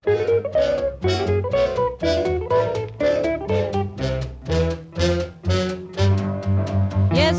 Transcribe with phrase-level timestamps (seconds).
[0.00, 0.16] Yes,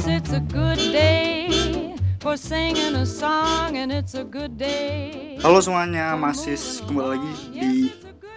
[0.06, 1.50] it's a good day
[2.22, 5.42] for singing a song, and it's a good day.
[5.42, 6.54] Halo semuanya, masih
[6.86, 7.74] kembali lagi di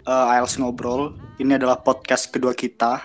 [0.09, 1.21] uh, IELTS Ngobrol.
[1.37, 3.05] Ini adalah podcast kedua kita.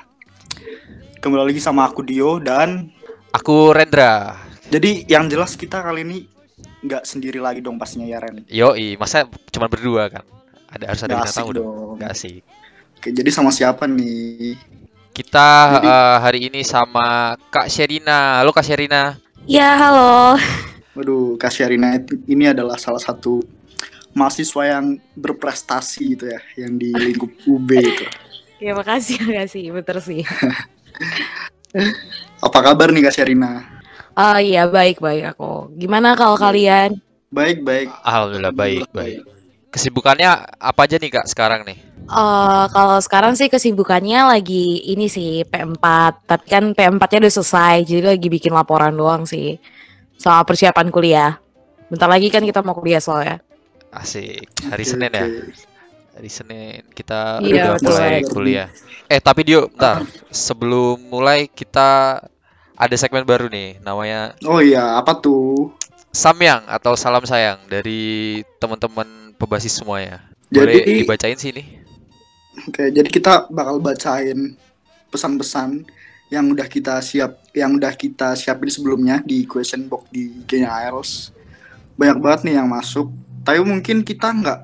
[1.19, 2.95] Kembali lagi sama aku Dio dan
[3.35, 4.39] Aku Rendra.
[4.71, 6.31] jadi yang jelas kita kali ini
[6.79, 8.47] nggak sendiri lagi dong pastinya ya Ren.
[8.47, 10.38] Yoi, masa cuma berdua kan?
[10.69, 11.65] Ada harus ada asik tamu dong.
[11.65, 11.93] dong.
[11.97, 12.41] Nggak asik.
[12.99, 14.53] Oke, jadi sama siapa nih?
[15.11, 15.47] Kita
[15.81, 18.39] Jadi- eh, hari ini sama Kak Sherina.
[18.39, 19.17] Halo Kak Sherina.
[19.49, 20.37] Ya, halo.
[20.93, 21.95] Waduh, Kak Syarina
[22.27, 23.39] ini adalah salah satu
[24.11, 28.05] mahasiswa yang berprestasi gitu ya, yang di lingkup UB itu.
[28.59, 29.71] Ya, makasih, makasih.
[29.71, 30.21] Betul sih.
[32.45, 33.63] Apa kabar nih Kak Syarina?
[34.13, 35.71] Oh iya, baik-baik aku.
[35.73, 36.99] Gimana kalau kalian?
[37.31, 37.87] Baik, baik.
[38.03, 39.23] Alhamdulillah baik, baik.
[39.69, 41.77] Kesibukannya apa aja nih Kak sekarang nih?
[42.09, 45.85] Eh kalau sekarang sih kesibukannya lagi ini sih P4.
[46.25, 49.61] Tapi kan P4-nya udah selesai, jadi lagi bikin laporan doang sih.
[50.17, 51.37] Sama persiapan kuliah.
[51.85, 53.37] Bentar lagi kan kita mau kuliah soalnya.
[53.89, 54.41] Asik.
[54.65, 55.25] Hari Senin ya.
[55.25, 55.53] oke.
[56.17, 57.89] Hari Senin kita Iya, udah betul.
[57.93, 58.67] mulai kuliah.
[59.05, 60.01] Eh tapi Dio, bentar.
[60.29, 62.19] Sebelum mulai kita
[62.73, 65.73] ada segmen baru nih, namanya Oh iya, apa tuh?
[66.09, 70.19] Samyang atau Salam Sayang dari teman-teman pebasis semuanya.
[70.51, 71.63] Boleh Jadi dibacain sini.
[72.67, 74.59] Oke, jadi kita bakal bacain
[75.07, 75.87] pesan-pesan
[76.29, 81.31] yang udah kita siap, yang udah kita siapin sebelumnya di question box di Kenya IELTS.
[81.95, 83.09] Banyak banget nih yang masuk.
[83.41, 84.59] Tapi mungkin kita nggak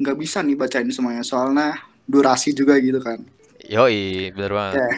[0.00, 1.76] nggak bisa nih bacain semuanya soalnya
[2.08, 3.20] durasi juga gitu kan.
[3.68, 4.74] Yoi, bener banget.
[4.80, 4.88] Oke.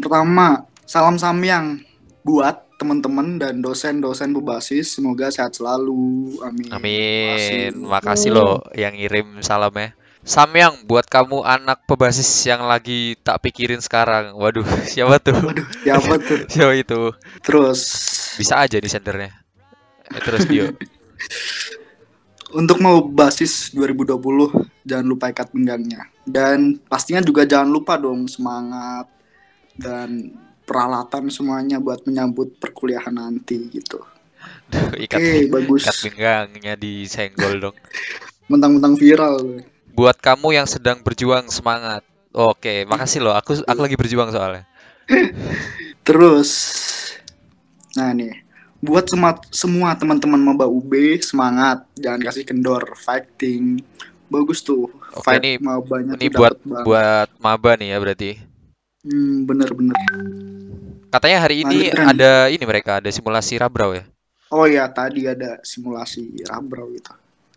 [0.00, 1.82] Pertama, salam samyang
[2.22, 4.96] buat teman-teman dan dosen-dosen berbasis.
[4.96, 6.36] Semoga sehat selalu.
[6.44, 6.68] Amin.
[6.72, 7.72] Amin.
[7.82, 7.88] Makasih.
[7.88, 9.96] Makasih loh yang ngirim salamnya.
[10.26, 14.34] Samyang buat kamu anak pebasis yang lagi tak pikirin sekarang.
[14.34, 15.38] Waduh, siapa tuh?
[15.38, 16.40] Waduh, siapa tuh?
[16.52, 17.00] Siapa itu?
[17.46, 17.80] Terus
[18.36, 19.32] Bisa aja di sendernya.
[20.10, 20.70] Eh, terus Dio.
[22.58, 29.10] Untuk mau basis 2020 jangan lupa ikat pinggangnya dan pastinya juga jangan lupa dong semangat
[29.74, 30.30] dan
[30.66, 34.02] peralatan semuanya buat menyambut perkuliahan nanti gitu.
[34.66, 35.82] Duh, ikat, Oke, bagus.
[35.82, 37.76] ikat pinggangnya disenggol dong.
[38.46, 39.62] Mentang-mentang viral.
[39.90, 42.02] Buat kamu yang sedang berjuang semangat.
[42.30, 43.32] Oke, makasih loh.
[43.32, 44.66] Aku aku lagi berjuang soalnya.
[46.02, 46.50] Terus
[47.92, 48.44] nah nih
[48.76, 53.80] buat semua semua teman-teman maba UB semangat jangan kasih kendor fighting
[54.28, 56.84] bagus tuh Oke, fight ini- mabanya Ini buat banget.
[56.84, 58.30] buat maba nih ya berarti.
[59.06, 59.94] Hmm, bener-bener
[61.06, 64.04] Katanya hari ini ada ini mereka ada simulasi rabrau ya.
[64.52, 67.14] oh ya tadi ada simulasi rabrau gitu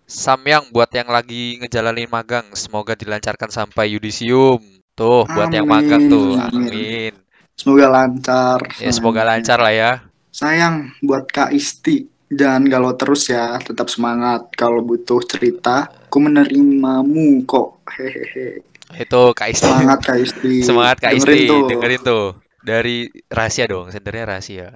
[0.09, 4.57] Samyang buat yang lagi ngejalanin magang, semoga dilancarkan sampai yudisium.
[4.97, 6.33] Tuh, buat yang magang tuh.
[6.33, 7.13] Amin, Amin.
[7.53, 8.57] Semoga lancar.
[8.81, 9.91] Ya, semoga lancar lah ya.
[10.33, 12.09] Sayang buat Kak Isti.
[12.25, 14.49] Jangan galau terus ya, tetap semangat.
[14.57, 17.85] Kalau butuh cerita, aku menerimamu kok.
[17.93, 18.65] Hehehe.
[18.95, 19.67] Itu Kak Isti.
[19.69, 20.53] Semangat Kak Isti.
[20.65, 21.61] Semangat Kak Dengerin Isti, tuh.
[21.69, 22.25] dengerin tuh.
[22.59, 22.97] Dari
[23.31, 24.67] rahasia dong, sendernya rahasia.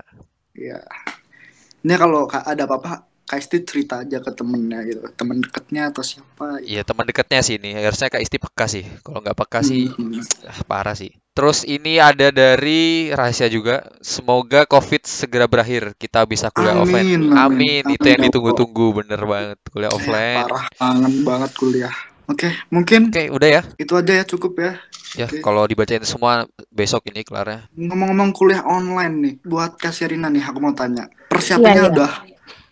[0.53, 0.79] Iya.
[1.83, 5.03] Ini kalau ada apa-apa, Kak Isti cerita aja ke temennya gitu.
[5.15, 6.63] Temen deketnya atau siapa.
[6.63, 7.75] Iya, teman dekatnya sih ini.
[7.75, 8.85] Harusnya Kak Isti peka sih.
[9.03, 10.21] Kalau nggak peka sih, Hmm.
[10.47, 11.11] ah, parah sih.
[11.33, 13.81] Terus ini ada dari rahasia juga.
[14.05, 15.97] Semoga COVID segera berakhir.
[15.97, 17.09] Kita bisa kuliah Amin, offline.
[17.09, 17.21] amin.
[17.35, 17.83] Amin.
[17.89, 19.57] Itu yang Amin, ditunggu-tunggu, bener banget.
[19.73, 20.45] Kuliah offline.
[20.45, 21.95] Parah, kangen banget kuliah.
[22.23, 23.61] Oke, mungkin Oke, udah ya.
[23.75, 24.73] itu aja ya cukup ya.
[25.13, 25.43] Ya, Oke.
[25.45, 27.67] kalau dibacain semua besok ini kelarnya.
[27.75, 31.05] Ngomong-ngomong kuliah online nih, buat Kasyarina nih, aku mau tanya.
[31.29, 31.93] Persiapannya Iya, iya.
[31.93, 32.11] udah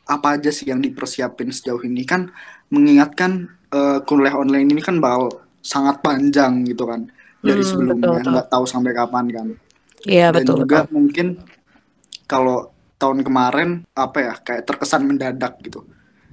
[0.08, 2.02] apa aja sih yang dipersiapin sejauh ini?
[2.08, 2.32] Kan
[2.72, 3.32] mengingatkan
[3.72, 5.30] eh, kuliah online ini kan bakal
[5.62, 7.06] sangat panjang gitu kan
[7.40, 8.32] dari Hmm, sebelumnya, betul, betul.
[8.34, 9.48] nggak tahu sampai kapan kan.
[10.04, 10.94] Iya, Dan betul, juga betul.
[10.98, 11.28] mungkin
[12.26, 15.86] kalau tahun kemarin apa ya kayak terkesan mendadak gitu.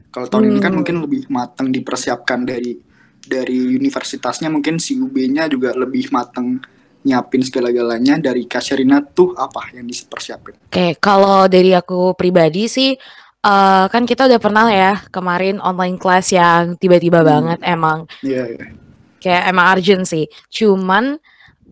[0.08, 0.78] Kalau tahun ini kan Hmm.
[0.80, 2.80] mungkin lebih matang dipersiapkan dari
[3.28, 6.58] dari universitasnya mungkin si UB-nya juga lebih matang
[7.04, 10.58] nyiapin segala-galanya dari Kasyarina tuh apa yang dipersiapin?
[10.66, 12.96] Oke, kalau dari aku pribadi sih,
[13.38, 17.28] eh, kan kita udah pernah ya kemarin online class yang tiba-tiba Hmm.
[17.28, 18.66] banget emang Iya, iya.
[19.22, 20.26] kayak emang urgent sih.
[20.50, 21.20] Cuman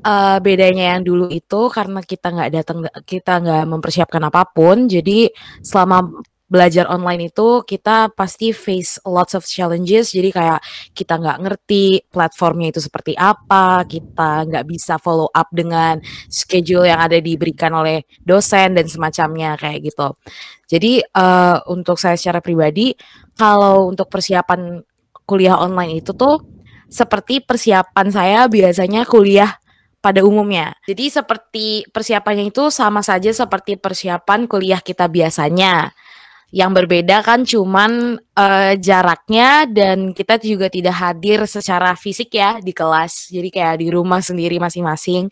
[0.07, 4.87] eh, bedanya yang dulu itu karena kita nggak datang, kita nggak mempersiapkan apa pun.
[4.87, 5.27] Jadi
[5.59, 10.15] selama belajar online itu kita pasti face lots of challenges.
[10.15, 10.61] Jadi kayak
[10.95, 15.99] kita nggak ngerti platformnya itu seperti apa, kita nggak bisa follow up dengan
[16.31, 20.15] schedule yang ada diberikan oleh dosen dan semacamnya kayak gitu.
[20.71, 22.95] Jadi eh, untuk saya secara pribadi,
[23.35, 24.81] kalau untuk persiapan
[25.27, 26.39] kuliah online itu tuh
[26.87, 29.59] seperti persiapan saya biasanya kuliah
[29.99, 30.79] pada umumnya.
[30.87, 35.91] Jadi seperti persiapannya itu sama saja seperti persiapan kuliah kita biasanya.
[36.55, 42.71] Yang berbeda kan cuman uh, jaraknya dan kita juga tidak hadir secara fisik ya di
[42.71, 43.31] kelas.
[43.35, 45.27] Jadi kayak di rumah sendiri masing-masing.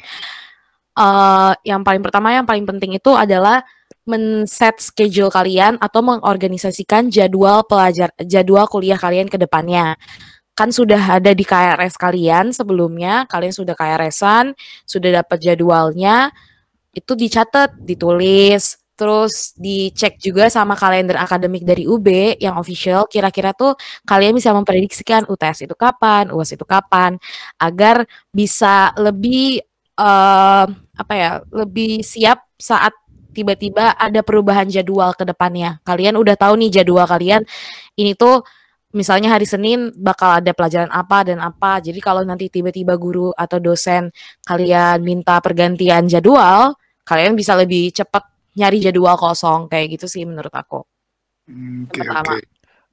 [0.94, 3.66] Uh, yang paling pertama yang paling penting itu adalah
[4.06, 9.98] men-set schedule kalian atau mengorganisasikan jadwal pelajar jadwal kuliah kalian ke depannya
[10.54, 14.54] kan sudah ada di KRS kalian sebelumnya, kalian sudah KRS-an,
[14.86, 16.30] sudah dapat jadwalnya,
[16.94, 23.74] itu dicatat, ditulis, terus dicek juga sama kalender akademik dari UB yang official, kira-kira tuh
[24.06, 27.18] kalian bisa memprediksikan UTS itu kapan, UAS itu kapan,
[27.58, 29.62] agar bisa lebih
[29.98, 32.94] uh, apa ya, lebih siap saat
[33.34, 35.82] tiba-tiba ada perubahan jadwal ke depannya.
[35.82, 37.42] Kalian udah tahu nih jadwal kalian
[37.98, 38.46] ini tuh
[38.94, 41.82] misalnya hari Senin bakal ada pelajaran apa dan apa.
[41.82, 44.14] Jadi kalau nanti tiba-tiba guru atau dosen
[44.46, 50.52] kalian minta pergantian jadwal, kalian bisa lebih cepat nyari jadwal kosong kayak gitu sih menurut
[50.54, 50.82] aku.
[51.50, 52.40] Hmm, oke, okay, Okay.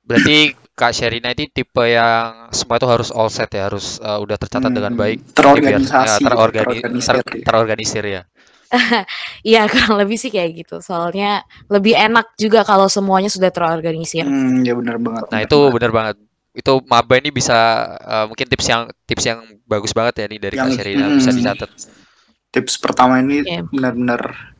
[0.01, 0.37] Berarti
[0.73, 4.73] Kak Sherina ini tipe yang semua itu harus all set ya, harus uh, udah tercatat
[4.73, 8.21] hmm, dengan baik, terorganisasi, ya, terorgani, terorganisir, ter, terorganisir ya.
[9.51, 10.75] Iya kurang lebih sih kayak gitu.
[10.79, 14.25] Soalnya lebih enak juga kalau semuanya sudah terorganisir.
[14.25, 15.27] Hmm, ya benar banget.
[15.27, 16.15] Nah itu benar banget.
[16.51, 17.57] Itu maba ini bisa
[17.99, 21.17] uh, mungkin tips yang tips yang bagus banget ya nih dari yang, Kak Sherina hmm,
[21.19, 21.69] bisa dicatat.
[22.51, 23.63] Tips pertama ini yeah.
[23.69, 24.55] benar-benar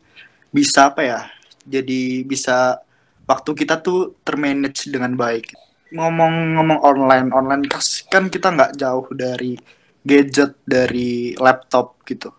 [0.52, 1.20] bisa apa ya?
[1.64, 2.78] Jadi bisa
[3.26, 5.56] waktu kita tuh termanage dengan baik.
[5.92, 7.64] Ngomong-ngomong online, online
[8.08, 9.60] kan kita nggak jauh dari
[10.04, 12.32] gadget, dari laptop gitu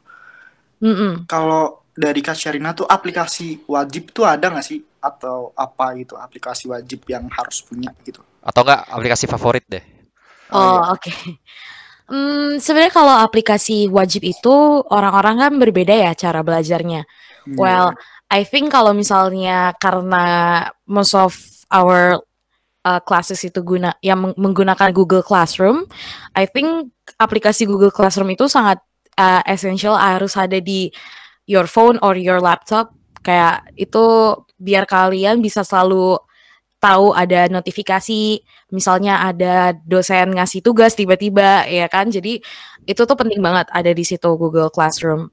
[0.83, 1.31] Mm-mm.
[1.31, 6.67] Kalau dari Kak Syarina tuh aplikasi wajib tuh ada nggak sih atau apa gitu aplikasi
[6.67, 8.19] wajib yang harus punya gitu?
[8.43, 9.83] Atau enggak aplikasi favorit deh?
[10.51, 10.81] Oh, oh iya.
[10.91, 10.99] oke.
[10.99, 11.19] Okay.
[12.13, 14.53] Hmm, sebenarnya kalau aplikasi wajib itu
[14.91, 17.07] orang-orang kan berbeda ya cara belajarnya.
[17.47, 17.57] Hmm.
[17.59, 17.89] Well,
[18.31, 20.25] I think kalau misalnya karena
[20.87, 21.37] most of
[21.69, 22.23] our
[22.87, 25.87] uh, classes itu guna yang menggunakan Google Classroom,
[26.35, 28.81] I think aplikasi Google Classroom itu sangat
[29.19, 30.91] uh, essential harus ada di
[31.47, 32.95] your phone or your laptop.
[33.23, 36.19] Kayak itu biar kalian bisa selalu
[36.83, 38.43] tahu ada notifikasi
[38.75, 42.11] misalnya ada dosen ngasih tugas tiba-tiba ya kan?
[42.11, 42.43] Jadi
[42.83, 45.31] itu tuh penting banget ada di situ Google Classroom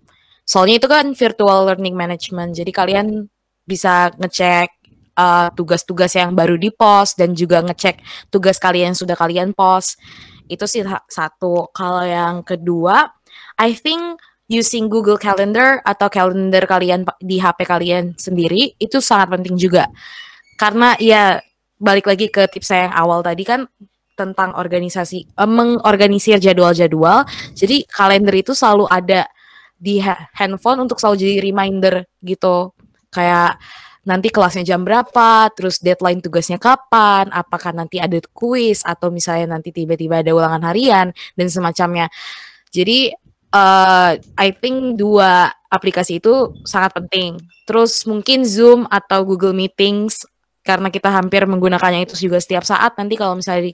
[0.49, 3.29] soalnya itu kan virtual learning management jadi kalian
[3.69, 4.73] bisa ngecek
[5.13, 8.01] uh, tugas-tugas yang baru di post dan juga ngecek
[8.33, 10.01] tugas kalian sudah kalian post
[10.49, 13.13] itu sih satu kalau yang kedua
[13.61, 14.17] I think
[14.49, 19.85] using Google Calendar atau kalender kalian di HP kalian sendiri itu sangat penting juga.
[20.57, 21.37] Karena ya
[21.77, 23.69] balik lagi ke tips saya yang awal tadi kan
[24.17, 27.23] tentang organisasi eh, mengorganisir jadwal-jadwal.
[27.53, 29.29] Jadi kalender itu selalu ada
[29.79, 30.03] di
[30.35, 32.75] handphone untuk selalu jadi reminder gitu.
[33.09, 33.57] Kayak
[34.03, 39.71] nanti kelasnya jam berapa, terus deadline tugasnya kapan, apakah nanti ada kuis atau misalnya nanti
[39.71, 42.11] tiba-tiba ada ulangan harian dan semacamnya.
[42.69, 43.09] Jadi
[43.53, 47.37] uh, I think dua aplikasi itu sangat penting.
[47.65, 50.25] Terus mungkin Zoom atau Google Meetings
[50.65, 52.97] karena kita hampir menggunakannya itu juga setiap saat.
[52.97, 53.73] Nanti kalau misalnya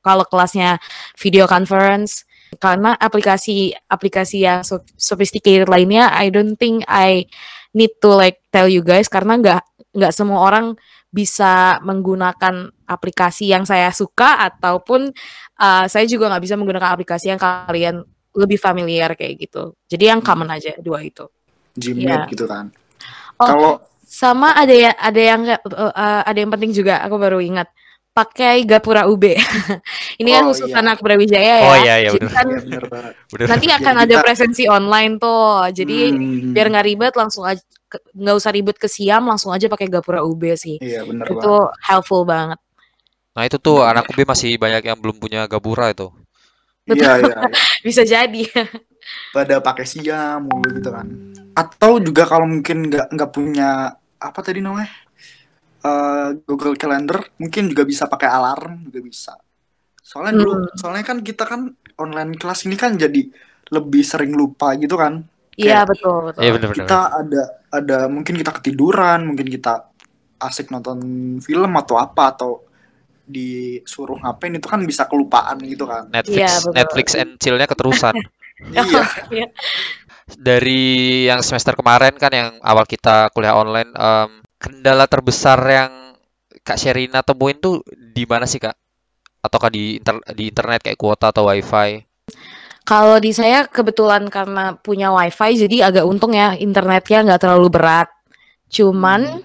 [0.00, 0.80] kalau kelasnya
[1.16, 2.24] video conference
[2.58, 4.66] karena aplikasi aplikasi yang
[4.98, 7.30] sophisticated lainnya I don't think I
[7.76, 9.62] need to like tell you guys karena nggak
[9.94, 10.74] nggak semua orang
[11.10, 15.10] bisa menggunakan aplikasi yang saya suka ataupun
[15.58, 19.74] uh, saya juga nggak bisa menggunakan aplikasi yang kalian lebih familiar kayak gitu.
[19.90, 21.26] Jadi yang common aja dua itu.
[21.74, 22.26] Gmail yeah.
[22.30, 22.70] gitu kan.
[23.42, 23.72] Oh, Kalau
[24.06, 27.70] sama ada ya ada yang uh, ada yang penting juga aku baru ingat
[28.10, 29.24] pakai Gapura UB.
[30.20, 30.76] Ini kan oh, kan khusus iya.
[30.82, 31.68] anak Brawijaya ya.
[31.70, 32.32] Oh iya iya benar.
[32.34, 32.60] Kan, ya,
[33.30, 33.46] bener.
[33.48, 35.70] Nanti akan ada presensi online tuh.
[35.72, 36.52] Jadi hmm.
[36.52, 40.54] biar nggak ribet langsung aja nggak usah ribet ke Siam langsung aja pakai Gapura UB
[40.54, 40.78] sih.
[40.78, 41.86] Iya benar Itu banget.
[41.86, 42.58] helpful banget.
[43.34, 46.10] Nah itu tuh anak UB masih banyak yang belum punya Gapura itu.
[46.90, 47.36] Iya, iya, iya.
[47.86, 48.42] Bisa jadi.
[49.34, 51.06] Pada pakai siam mulu gitu kan.
[51.54, 54.90] Atau juga kalau mungkin nggak nggak punya apa tadi namanya?
[55.80, 59.32] Uh, Google Calendar mungkin juga bisa pakai alarm juga bisa.
[60.04, 60.76] Soalnya dulu hmm.
[60.76, 63.24] soalnya kan kita kan online kelas ini kan jadi
[63.72, 65.24] lebih sering lupa gitu kan.
[65.56, 66.40] Iya betul betul.
[66.42, 66.78] Iya bener, bener.
[66.84, 69.88] Kita ada ada mungkin kita ketiduran, mungkin kita
[70.40, 70.98] asik nonton
[71.44, 72.64] film atau apa atau
[73.30, 76.10] disuruh ngapain itu kan bisa kelupaan gitu kan.
[76.10, 78.14] Netflix ya, Netflix and chill-nya keterusan.
[78.74, 78.82] iya.
[79.30, 79.46] iya.
[80.30, 80.82] Dari
[81.30, 85.92] yang semester kemarin kan yang awal kita kuliah online um, kendala terbesar yang
[86.60, 88.76] Kak Sherina temuin tuh di mana sih Kak?
[89.40, 92.04] ataukah di inter- di internet kayak kuota atau wifi?
[92.84, 98.08] Kalau di saya kebetulan karena punya wifi jadi agak untung ya internetnya nggak terlalu berat.
[98.70, 99.40] Cuman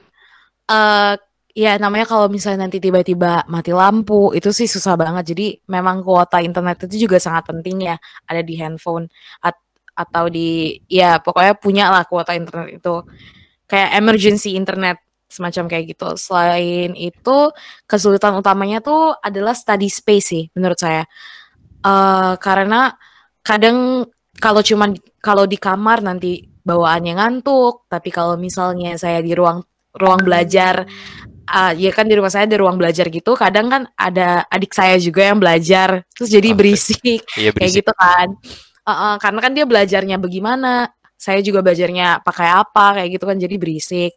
[0.66, 1.14] eh
[1.56, 5.36] ya namanya kalau misalnya nanti tiba-tiba mati lampu itu sih susah banget.
[5.36, 7.96] Jadi memang kuota internet itu juga sangat penting ya
[8.28, 9.08] ada di handphone
[9.40, 9.64] at-
[9.96, 12.96] atau di ya pokoknya punya lah kuota internet itu
[13.70, 15.05] kayak emergency internet
[15.36, 16.16] semacam kayak gitu.
[16.16, 17.38] Selain itu
[17.84, 21.04] kesulitan utamanya tuh adalah study space sih menurut saya.
[21.84, 22.96] Eh karena
[23.44, 24.08] kadang
[24.40, 29.60] kalau cuman kalau di kamar nanti bawaannya ngantuk, tapi kalau misalnya saya di ruang
[29.96, 30.88] ruang belajar
[31.50, 34.98] ah, ya kan di rumah saya ada ruang belajar gitu, kadang kan ada adik saya
[34.98, 36.58] juga yang belajar, terus jadi Oke.
[36.58, 37.78] berisik Iya kayak berisik.
[37.86, 38.28] gitu kan.
[38.86, 43.56] Heeh, karena kan dia belajarnya bagaimana, saya juga belajarnya pakai apa kayak gitu kan jadi
[43.58, 44.14] berisik.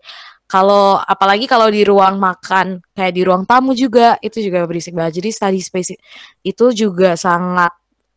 [0.48, 5.20] Kalau apalagi kalau di ruang makan kayak di ruang tamu juga itu juga berisik banget.
[5.20, 5.92] Jadi study space
[6.40, 7.68] itu juga sangat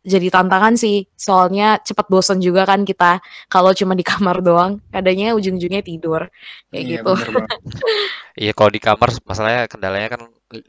[0.02, 1.04] jadi tantangan sih.
[1.14, 3.20] Soalnya cepat bosan juga kan kita
[3.52, 6.26] kalau cuma di kamar doang, kadangnya ujung-ujungnya tidur
[6.72, 7.12] kayak Iya, gitu.
[8.48, 10.20] Iya kalau di kamar masalahnya kendalanya kan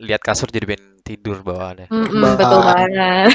[0.03, 1.88] lihat kasur jadi pengen tidur bawaannya.
[1.88, 2.75] Mm-mm, betul Bah.
[2.75, 3.32] banget.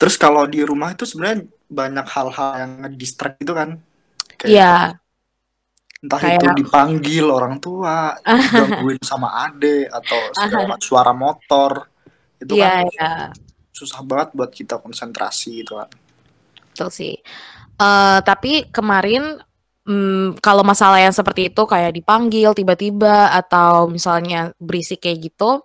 [0.00, 3.80] Terus kalau di rumah itu sebenarnya banyak hal-hal yang ngedistract itu kan.
[4.40, 4.74] Kayak Iya,
[6.04, 11.88] entah kayak- itu dipanggil orang tua, digangguin sama ade atau segala suara motor.
[12.36, 13.12] Itu iya, kan iya.
[13.72, 15.88] susah banget buat kita konsentrasi gitu kan.
[16.70, 17.14] Betul sih.
[17.80, 19.40] Eh tapi kemarin
[19.88, 25.64] mm, kalau masalah yang seperti itu kayak dipanggil tiba-tiba atau misalnya berisik kayak gitu,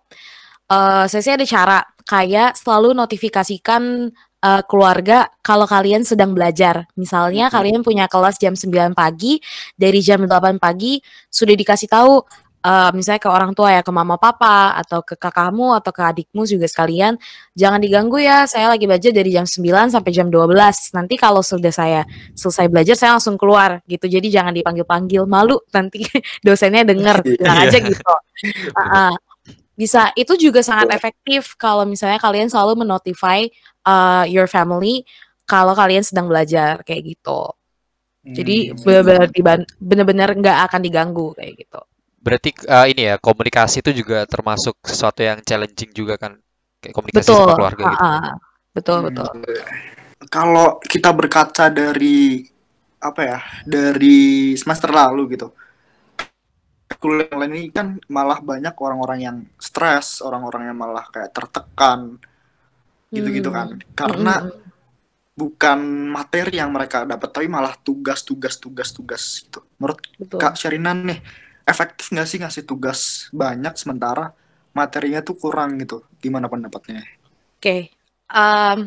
[0.72, 4.10] eh saya sih ada cara kayak selalu notifikasikan
[4.44, 6.88] eh, keluarga kalau kalian sedang belajar.
[6.96, 7.54] Misalnya Mhm.
[7.56, 9.40] kalian punya kelas jam 9 pagi,
[9.76, 12.24] dari jam 8 pagi sudah dikasih tahu
[12.60, 16.44] eh, misalnya ke orang tua ya, ke mama papa atau ke kakakmu atau ke adikmu
[16.44, 17.16] juga sekalian
[17.56, 20.92] Jangan diganggu ya, saya lagi belajar dari jam 9 sampai jam 12.
[20.92, 22.04] Nanti kalau sudah saya
[22.36, 24.08] selesai belajar, saya langsung keluar gitu.
[24.12, 26.04] Jadi jangan dipanggil-panggil, malu nanti
[26.46, 27.68] dosennya denger, bilang Iya.
[27.72, 28.04] aja gitu.
[28.76, 29.14] Ah, ah.
[29.80, 33.48] Bisa, itu juga sangat efektif kalau misalnya kalian selalu menotify
[33.88, 35.08] uh, your family
[35.48, 37.56] kalau kalian sedang belajar kayak gitu.
[38.28, 38.84] Jadi Hmm.
[38.84, 41.80] benar-benar diban- benar-benar nggak akan diganggu kayak gitu.
[42.20, 46.36] Berarti eh, ini ya komunikasi itu juga termasuk sesuatu yang challenging juga kan
[46.84, 48.08] kayak komunikasi Betul, sama keluarga gitu.
[48.76, 49.06] betul Hmm.
[49.08, 49.28] betul.
[50.28, 52.44] Kalau kita berkaca dari
[53.00, 55.56] apa ya, dari semester lalu gitu.
[56.98, 62.18] Kuliah online ini kan malah banyak orang-orang yang stres, orang-orang yang malah kayak tertekan
[63.14, 63.78] gitu-gitu kan.
[63.94, 64.72] Karena Mm-mm.
[65.38, 65.80] bukan
[66.12, 69.60] materi yang mereka dapat tapi malah tugas-tugas tugas-tugas gitu.
[69.80, 70.40] Menurut betul.
[70.40, 71.20] Kak Syarinan nih,
[71.64, 74.34] efektif nggak sih ngasih tugas banyak sementara
[74.76, 76.04] materinya tuh kurang gitu?
[76.20, 77.06] Gimana pendapatnya?
[77.60, 77.92] Oke,
[78.32, 78.80] em,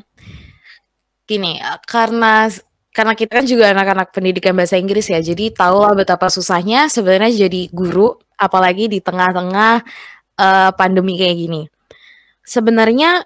[1.29, 2.49] gini, eh, karena
[2.93, 7.73] karena kita kan juga anak-anak pendidikan bahasa Inggris ya, jadi tahulah betapa susahnya sebenarnya jadi
[7.73, 9.81] guru, apalagi di tengah-tengah
[10.37, 11.63] eh, pandemi kayak gini.
[12.45, 13.25] Sebenarnya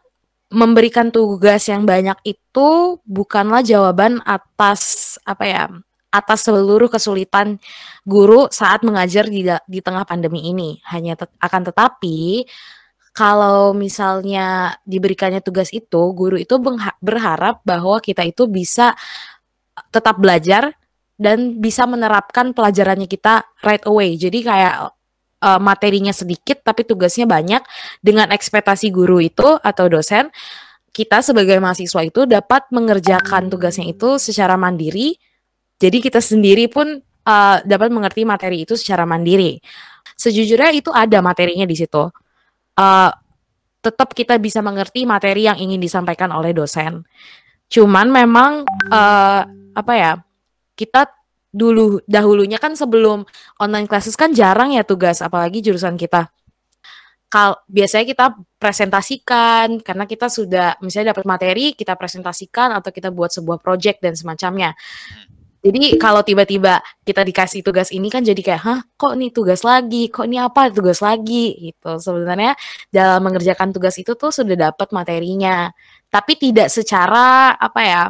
[0.54, 5.64] memberikan tugas yang banyak itu bukanlah jawaban atas apa ya,
[6.14, 7.58] atas seluruh kesulitan
[8.06, 10.78] guru saat mengajar di di tengah pandemi ini.
[10.86, 12.46] Hanya tet- akan tetapi
[13.16, 16.60] kalau misalnya diberikannya tugas itu, guru itu
[17.00, 18.92] berharap bahwa kita itu bisa
[19.92, 20.72] tetap belajar
[21.16, 24.16] dan bisa menerapkan pelajarannya kita right away.
[24.20, 24.92] Jadi kayak
[25.44, 27.64] eh, materinya sedikit tapi tugasnya banyak
[28.04, 30.28] dengan ekspektasi guru itu atau dosen
[30.96, 35.20] kita sebagai mahasiswa itu dapat mengerjakan tugasnya itu secara mandiri.
[35.76, 39.60] Jadi kita sendiri pun eh, dapat mengerti materi itu secara mandiri.
[40.16, 42.08] Sejujurnya itu ada materinya di situ.
[42.80, 43.10] Eh,
[43.84, 47.04] tetap kita bisa mengerti materi yang ingin disampaikan oleh dosen.
[47.68, 49.42] Cuman memang eh,
[49.76, 50.12] apa ya?
[50.72, 51.04] Kita
[51.52, 53.24] dulu dahulunya kan sebelum
[53.60, 56.32] online classes kan jarang ya tugas apalagi jurusan kita.
[57.26, 63.34] Kal biasanya kita presentasikan karena kita sudah misalnya dapat materi, kita presentasikan atau kita buat
[63.34, 64.72] sebuah project dan semacamnya.
[65.66, 70.06] Jadi kalau tiba-tiba kita dikasih tugas ini kan jadi kayak, hah kok nih tugas lagi,
[70.06, 71.98] kok ini apa tugas lagi gitu.
[71.98, 72.54] Sebenarnya
[72.94, 75.66] dalam mengerjakan tugas itu tuh sudah dapat materinya,
[76.06, 78.02] tapi tidak secara apa ya,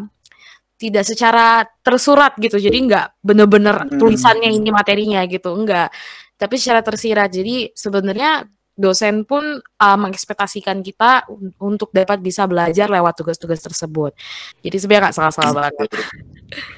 [0.77, 2.61] tidak secara tersurat gitu.
[2.61, 3.99] Jadi nggak bener-bener Hmm.
[3.99, 5.89] tulisannya ini materinya gitu, enggak.
[6.37, 7.33] Tapi secara tersirat.
[7.33, 8.45] Jadi sebenarnya
[8.77, 14.13] dosen pun uh, mengekspektasikan kita un- untuk dapat bisa belajar lewat tugas-tugas tersebut.
[14.61, 15.89] Jadi sebenarnya nggak salah-salah banget.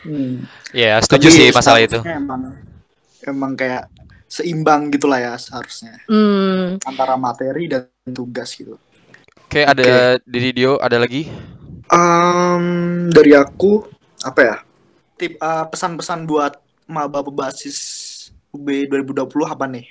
[0.07, 0.47] Hmm.
[0.71, 1.99] Iya, setuju Tapi sih masalah itu.
[2.07, 2.55] Emang,
[3.27, 3.91] emang kayak
[4.31, 8.79] seimbang gitulah ya seharusnya Hmm, antara materi dan tugas gitu.
[9.49, 11.27] Oke, ada dari Dio, ada lagi?
[11.89, 13.89] Um, dari aku
[14.25, 14.57] apa ya?
[15.19, 17.79] Tip uh, pesan-pesan buat maba berbasis
[18.53, 19.87] UB 2020 apa nih?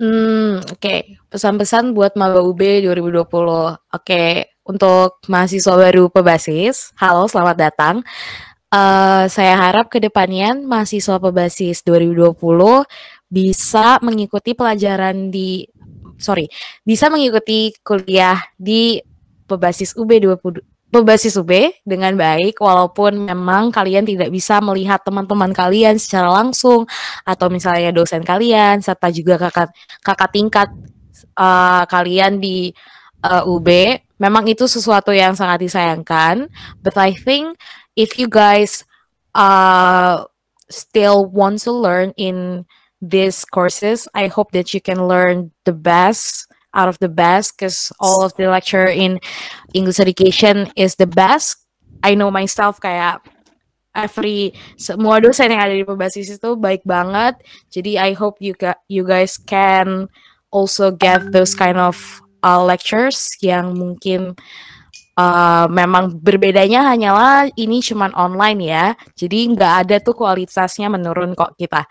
[0.00, 1.20] Hmm, oke.
[1.28, 3.26] Pesan-pesan buat maba UB 2020.
[3.92, 4.24] Oke,
[4.64, 7.96] untuk mahasiswa baru pebasis, halo, selamat datang.
[8.70, 12.86] Eh, saya harap ke depannya mahasiswa pebasis 2020
[13.26, 15.66] bisa mengikuti pelajaran di
[16.22, 16.46] sorry,
[16.86, 19.02] bisa mengikuti kuliah di
[19.50, 25.96] pebasis UB 20 pebasis UB dengan baik walaupun memang kalian tidak bisa melihat teman-teman kalian
[25.96, 26.84] secara langsung
[27.22, 29.70] atau misalnya dosen kalian serta juga kakak
[30.02, 30.68] kakak tingkat
[31.38, 32.74] uh, kalian di
[33.22, 33.70] uh, UB
[34.18, 36.50] memang itu sesuatu yang sangat disayangkan.
[36.82, 37.54] But I think
[37.94, 38.82] if you guys
[39.38, 40.26] uh
[40.66, 42.66] still want to learn in
[42.98, 47.92] these courses I hope that you can learn the best out of the best because
[47.98, 49.18] all of the lecture in
[49.74, 51.58] English education is the best.
[52.02, 53.20] I know myself kayak
[53.94, 57.42] every semua dosen yang ada di pebasis itu baik banget.
[57.74, 60.06] Jadi I hope you ga, you guys can
[60.54, 61.98] also get those kind of
[62.42, 64.38] uh, lectures yang mungkin
[65.18, 68.86] uh, memang berbedanya hanyalah ini cuman online ya.
[69.16, 71.86] Jadi nggak ada tuh kualitasnya menurun kok kita.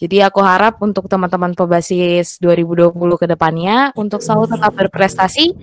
[0.00, 2.90] Jadi aku harap untuk teman-teman pebasis 2020
[3.20, 5.54] ke depannya untuk selalu tetap berprestasi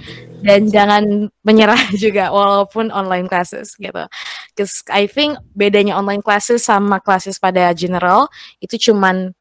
[0.42, 4.08] dan jangan menyerah juga walaupun online classes gitu.
[4.56, 8.32] Cause I think bedanya online classes sama classes pada general
[8.64, 9.36] itu cuman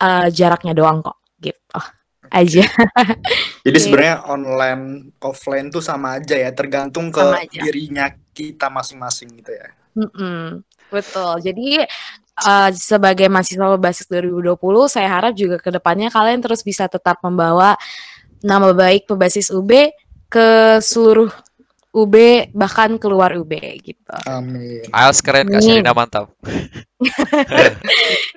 [0.00, 1.95] uh, jaraknya doang kok gitu
[2.30, 2.64] aja.
[3.66, 9.68] Jadi sebenarnya online offline tuh sama aja ya, tergantung ke dirinya kita masing-masing gitu ya.
[9.96, 10.44] Mm -mm,
[10.92, 11.40] betul.
[11.40, 11.82] Jadi
[12.44, 14.60] uh, sebagai mahasiswa berbasis 2020,
[14.92, 17.80] saya harap juga ke depannya kalian terus bisa tetap membawa
[18.44, 19.90] nama baik pebasis UB
[20.28, 21.32] ke seluruh
[21.96, 22.14] UB
[22.52, 24.16] bahkan keluar UB gitu.
[24.28, 24.84] Amin.
[24.92, 26.28] IELTS keren Kak Sherina mantap.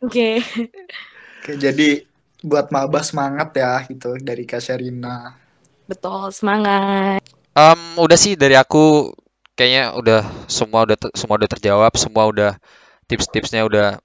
[0.08, 0.39] Oke.
[1.43, 2.08] Oke, jadi
[2.39, 5.36] buat maba semangat ya gitu dari Kak Sherina.
[5.89, 7.19] Betul, semangat.
[7.58, 9.12] Um, udah sih dari aku
[9.58, 12.52] kayaknya udah semua udah semua udah terjawab, semua udah
[13.10, 13.99] tips-tipsnya udah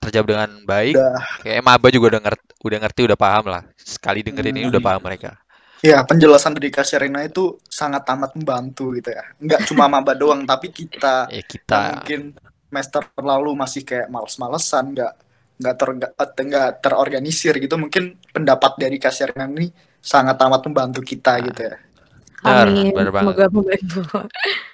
[0.00, 0.94] terjawab dengan baik.
[0.96, 1.20] Udah.
[1.42, 3.62] Kayak maba juga udah ngerti, udah ngerti, udah paham lah.
[3.76, 4.60] Sekali dengerin hmm.
[4.62, 5.36] ini udah paham mereka.
[5.84, 9.28] Ya, penjelasan dari Kak Sherina itu sangat amat membantu gitu ya.
[9.36, 12.00] Enggak cuma maba doang, tapi kita, ya, kita.
[12.00, 12.32] mungkin
[12.66, 15.12] semester lalu masih kayak males-malesan, enggak
[15.56, 15.88] nggak ter
[16.46, 21.76] nggak terorganisir gitu mungkin pendapat dari kasir ini sangat amat membantu kita gitu ya.
[22.46, 22.94] Amin.
[22.94, 24.00] semoga membantu.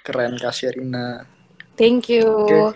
[0.05, 1.25] Keren Kasirina
[1.79, 2.27] thank you.
[2.45, 2.69] Okay.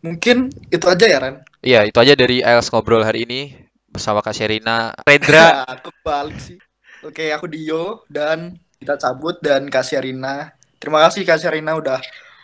[0.00, 1.36] mungkin itu aja ya Ren?
[1.60, 3.52] Iya itu aja dari IELTS ngobrol hari ini
[3.88, 5.62] bersama Kak Sherina Rendra.
[5.76, 6.58] Aku balik sih.
[7.00, 12.00] Oke aku Dio dan kita cabut dan Kak Sherina terima kasih Kak Sherina udah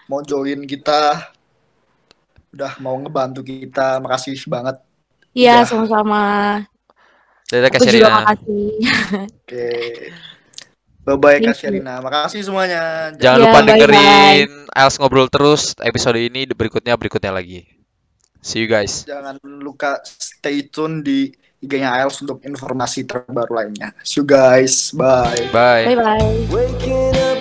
[0.08, 1.32] mau join kita
[2.56, 4.00] udah mau ngebantu kita.
[4.00, 4.80] Makasih banget.
[5.36, 6.64] Iya, sama-sama.
[7.46, 8.10] Dadah Kak Sherina.
[8.10, 8.66] makasih.
[9.30, 9.70] Oke.
[11.06, 11.94] Bye-bye Kak Sherina.
[12.02, 13.14] Makasih semuanya.
[13.14, 17.68] Jangan ya, lupa bye dengerin Els ngobrol terus episode ini berikutnya berikutnya lagi.
[18.42, 19.06] See you guys.
[19.06, 21.30] Jangan lupa stay tune di
[21.62, 23.94] IG-nya IELTS untuk informasi terbaru lainnya.
[24.02, 24.90] See you guys.
[24.92, 25.50] Bye.
[25.54, 25.94] Bye.
[25.94, 27.35] Bye